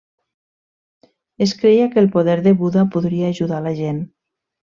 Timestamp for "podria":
2.97-3.29